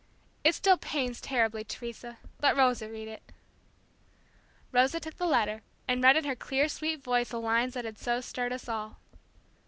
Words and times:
"It 0.43 0.55
still 0.55 0.79
pains 0.79 1.21
terribly, 1.21 1.63
Teresa. 1.63 2.17
Let 2.41 2.57
Rosa 2.57 2.89
read 2.89 3.07
it." 3.07 3.21
Rosa 4.71 4.99
took 4.99 5.17
the 5.17 5.27
letter, 5.27 5.61
and 5.87 6.01
read 6.03 6.17
in 6.17 6.23
her 6.23 6.35
clear, 6.35 6.67
sweet 6.69 7.03
voice 7.03 7.29
the 7.29 7.39
lines 7.39 7.75
that 7.75 7.85
had 7.85 7.99
so 7.99 8.19
stirred 8.19 8.51
us 8.51 8.67
all. 8.67 8.97